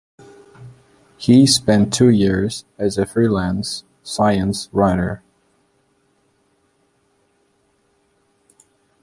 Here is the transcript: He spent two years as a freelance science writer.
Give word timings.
He 1.17 1.45
spent 1.45 1.93
two 1.93 2.09
years 2.09 2.65
as 2.79 2.97
a 2.97 3.05
freelance 3.05 3.83
science 4.01 4.67
writer. 4.71 5.21